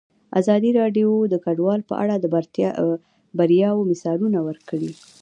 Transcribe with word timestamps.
ازادي 0.39 0.71
راډیو 0.79 1.09
د 1.33 1.35
کډوال 1.45 1.81
په 1.89 1.93
اړه 2.03 2.15
د 2.19 2.25
بریاوو 3.39 3.87
مثالونه 3.91 4.39
ورکړي. 4.47 4.91